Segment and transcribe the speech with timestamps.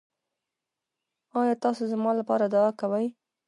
[1.39, 3.07] ایا تاسو زما لپاره دعا کوئ؟